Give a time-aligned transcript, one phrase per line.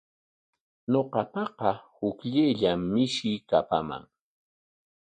[0.91, 4.03] Ñuqapaqa hukllayllam mishii kapaman.